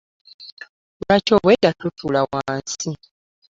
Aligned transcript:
Lwaki 1.01 1.31
obweda 1.37 1.69
totuula 1.79 2.21
wansi? 2.31 2.89